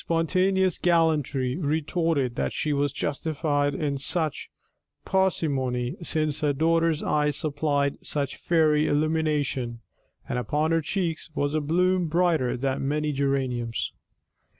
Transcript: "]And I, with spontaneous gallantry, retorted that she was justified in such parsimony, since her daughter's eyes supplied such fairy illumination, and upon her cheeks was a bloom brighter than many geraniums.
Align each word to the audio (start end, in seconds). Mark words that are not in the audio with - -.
"]And 0.01 0.09
I, 0.09 0.17
with 0.17 0.29
spontaneous 0.31 0.77
gallantry, 0.79 1.57
retorted 1.57 2.33
that 2.35 2.53
she 2.53 2.73
was 2.73 2.91
justified 2.91 3.75
in 3.75 3.99
such 3.99 4.49
parsimony, 5.05 5.95
since 6.01 6.41
her 6.41 6.53
daughter's 6.53 7.03
eyes 7.03 7.35
supplied 7.35 8.03
such 8.03 8.35
fairy 8.37 8.87
illumination, 8.87 9.81
and 10.27 10.39
upon 10.39 10.71
her 10.71 10.81
cheeks 10.81 11.29
was 11.35 11.53
a 11.53 11.61
bloom 11.61 12.07
brighter 12.07 12.57
than 12.57 12.87
many 12.87 13.11
geraniums. 13.11 13.93